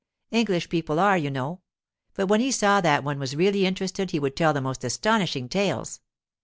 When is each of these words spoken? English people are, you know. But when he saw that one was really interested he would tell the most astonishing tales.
English 0.31 0.67
people 0.67 0.99
are, 0.99 1.15
you 1.15 1.29
know. 1.29 1.61
But 2.15 2.25
when 2.25 2.39
he 2.39 2.51
saw 2.51 2.81
that 2.81 3.03
one 3.03 3.19
was 3.19 3.35
really 3.35 3.67
interested 3.67 4.09
he 4.09 4.19
would 4.19 4.35
tell 4.35 4.51
the 4.51 4.59
most 4.59 4.83
astonishing 4.83 5.47
tales. 5.47 6.01